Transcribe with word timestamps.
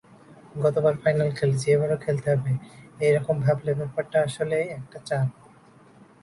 গতবার 0.55 0.93
ফাইনাল 1.03 1.29
খেলেছি, 1.37 1.67
এবারও 1.75 1.97
খেলতে 2.05 2.27
হবে—এ 2.33 3.07
রকম 3.17 3.35
ভাবলে 3.45 3.71
ব্যাপারটা 3.79 4.17
আসলেই 4.27 4.67
একটা 4.77 4.97
চাপ। 5.07 5.29